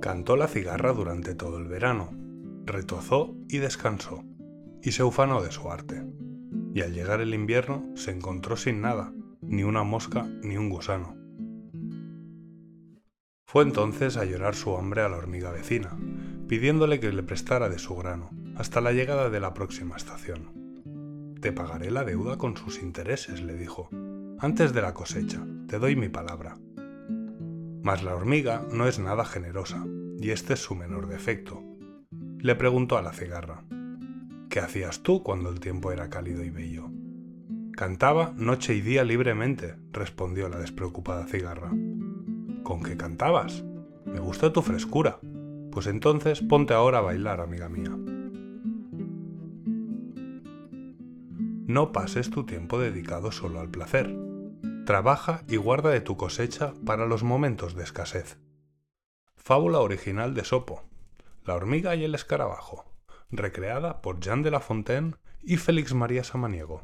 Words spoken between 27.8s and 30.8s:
Mas la hormiga no es nada generosa, y este es su